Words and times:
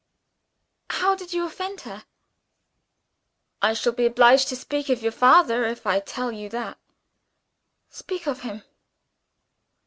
"How 0.89 1.13
did 1.13 1.31
you 1.31 1.45
offend 1.45 1.81
her?" 1.81 2.05
"I 3.61 3.75
shall 3.75 3.91
be 3.93 4.07
obliged 4.07 4.47
to 4.47 4.55
speak 4.55 4.89
of 4.89 5.03
your 5.03 5.11
father 5.11 5.63
if 5.63 5.85
I 5.85 5.99
tell 5.99 6.31
you 6.31 6.49
how?" 6.51 6.73
"Speak 7.91 8.25
of 8.25 8.41
him." 8.41 8.63